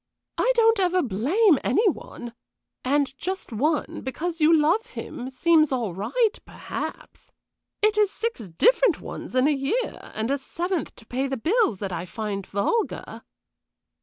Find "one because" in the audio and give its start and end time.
3.53-4.41